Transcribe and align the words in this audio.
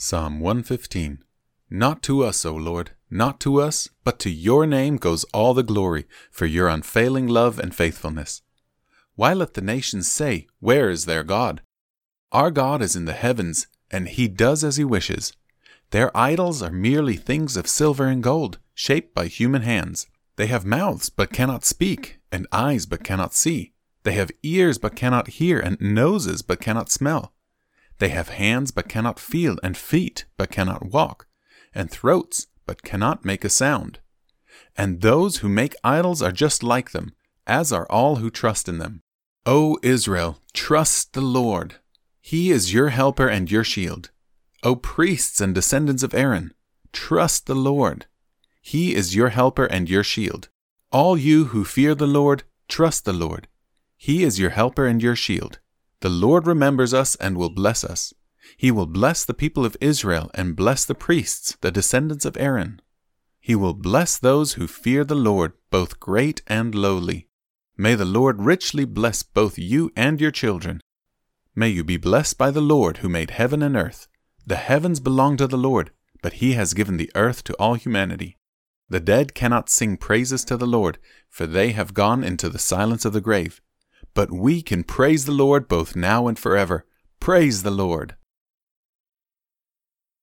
Psalm 0.00 0.38
115 0.38 1.24
Not 1.68 2.04
to 2.04 2.22
us, 2.22 2.46
O 2.46 2.54
Lord, 2.54 2.92
not 3.10 3.40
to 3.40 3.60
us, 3.60 3.88
but 4.04 4.20
to 4.20 4.30
your 4.30 4.64
name 4.64 4.96
goes 4.96 5.24
all 5.34 5.54
the 5.54 5.64
glory 5.64 6.06
for 6.30 6.46
your 6.46 6.68
unfailing 6.68 7.26
love 7.26 7.58
and 7.58 7.74
faithfulness. 7.74 8.42
Why 9.16 9.34
let 9.34 9.54
the 9.54 9.60
nations 9.60 10.08
say, 10.08 10.46
Where 10.60 10.88
is 10.88 11.06
their 11.06 11.24
God? 11.24 11.62
Our 12.30 12.52
God 12.52 12.80
is 12.80 12.94
in 12.94 13.06
the 13.06 13.12
heavens, 13.12 13.66
and 13.90 14.06
he 14.06 14.28
does 14.28 14.62
as 14.62 14.76
he 14.76 14.84
wishes. 14.84 15.32
Their 15.90 16.16
idols 16.16 16.62
are 16.62 16.70
merely 16.70 17.16
things 17.16 17.56
of 17.56 17.66
silver 17.66 18.06
and 18.06 18.22
gold, 18.22 18.60
shaped 18.74 19.16
by 19.16 19.26
human 19.26 19.62
hands. 19.62 20.06
They 20.36 20.46
have 20.46 20.64
mouths 20.64 21.10
but 21.10 21.32
cannot 21.32 21.64
speak, 21.64 22.20
and 22.30 22.46
eyes 22.52 22.86
but 22.86 23.02
cannot 23.02 23.34
see. 23.34 23.72
They 24.04 24.12
have 24.12 24.30
ears 24.44 24.78
but 24.78 24.94
cannot 24.94 25.26
hear, 25.26 25.58
and 25.58 25.80
noses 25.80 26.42
but 26.42 26.60
cannot 26.60 26.88
smell. 26.88 27.32
They 27.98 28.10
have 28.10 28.28
hands 28.28 28.70
but 28.70 28.88
cannot 28.88 29.18
feel, 29.18 29.58
and 29.62 29.76
feet 29.76 30.24
but 30.36 30.50
cannot 30.50 30.86
walk, 30.86 31.26
and 31.74 31.90
throats 31.90 32.46
but 32.66 32.82
cannot 32.82 33.24
make 33.24 33.44
a 33.44 33.48
sound. 33.48 33.98
And 34.76 35.00
those 35.00 35.38
who 35.38 35.48
make 35.48 35.74
idols 35.82 36.22
are 36.22 36.32
just 36.32 36.62
like 36.62 36.92
them, 36.92 37.14
as 37.46 37.72
are 37.72 37.86
all 37.90 38.16
who 38.16 38.30
trust 38.30 38.68
in 38.68 38.78
them. 38.78 39.02
O 39.46 39.78
Israel, 39.82 40.38
trust 40.52 41.14
the 41.14 41.20
Lord. 41.20 41.76
He 42.20 42.50
is 42.50 42.72
your 42.72 42.90
helper 42.90 43.28
and 43.28 43.50
your 43.50 43.64
shield. 43.64 44.10
O 44.62 44.76
priests 44.76 45.40
and 45.40 45.54
descendants 45.54 46.02
of 46.02 46.14
Aaron, 46.14 46.52
trust 46.92 47.46
the 47.46 47.54
Lord. 47.54 48.06
He 48.60 48.94
is 48.94 49.14
your 49.14 49.30
helper 49.30 49.64
and 49.64 49.88
your 49.88 50.04
shield. 50.04 50.48
All 50.92 51.16
you 51.16 51.46
who 51.46 51.64
fear 51.64 51.94
the 51.94 52.06
Lord, 52.06 52.42
trust 52.68 53.04
the 53.04 53.12
Lord. 53.12 53.48
He 53.96 54.22
is 54.22 54.38
your 54.38 54.50
helper 54.50 54.86
and 54.86 55.02
your 55.02 55.16
shield. 55.16 55.58
The 56.00 56.08
Lord 56.08 56.46
remembers 56.46 56.94
us 56.94 57.16
and 57.16 57.36
will 57.36 57.50
bless 57.50 57.82
us. 57.82 58.14
He 58.56 58.70
will 58.70 58.86
bless 58.86 59.24
the 59.24 59.34
people 59.34 59.64
of 59.64 59.76
Israel 59.80 60.30
and 60.34 60.56
bless 60.56 60.84
the 60.84 60.94
priests, 60.94 61.56
the 61.60 61.70
descendants 61.70 62.24
of 62.24 62.36
Aaron. 62.36 62.80
He 63.40 63.54
will 63.54 63.74
bless 63.74 64.18
those 64.18 64.54
who 64.54 64.66
fear 64.66 65.04
the 65.04 65.14
Lord, 65.14 65.52
both 65.70 66.00
great 66.00 66.42
and 66.46 66.74
lowly. 66.74 67.28
May 67.76 67.94
the 67.94 68.04
Lord 68.04 68.42
richly 68.42 68.84
bless 68.84 69.22
both 69.22 69.58
you 69.58 69.90
and 69.96 70.20
your 70.20 70.30
children. 70.30 70.80
May 71.54 71.68
you 71.68 71.82
be 71.82 71.96
blessed 71.96 72.38
by 72.38 72.50
the 72.50 72.60
Lord 72.60 72.98
who 72.98 73.08
made 73.08 73.30
heaven 73.30 73.62
and 73.62 73.76
earth. 73.76 74.06
The 74.46 74.56
heavens 74.56 75.00
belong 75.00 75.36
to 75.38 75.46
the 75.46 75.58
Lord, 75.58 75.90
but 76.22 76.34
he 76.34 76.52
has 76.52 76.74
given 76.74 76.96
the 76.96 77.10
earth 77.14 77.44
to 77.44 77.54
all 77.54 77.74
humanity. 77.74 78.36
The 78.88 79.00
dead 79.00 79.34
cannot 79.34 79.68
sing 79.68 79.96
praises 79.96 80.44
to 80.46 80.56
the 80.56 80.66
Lord, 80.66 80.98
for 81.28 81.46
they 81.46 81.72
have 81.72 81.94
gone 81.94 82.24
into 82.24 82.48
the 82.48 82.58
silence 82.58 83.04
of 83.04 83.12
the 83.12 83.20
grave. 83.20 83.60
But 84.18 84.32
we 84.32 84.62
can 84.62 84.82
praise 84.82 85.26
the 85.26 85.38
Lord 85.44 85.68
both 85.68 85.94
now 85.94 86.26
and 86.26 86.36
forever. 86.36 86.84
Praise 87.20 87.62
the 87.62 87.70
Lord. 87.70 88.16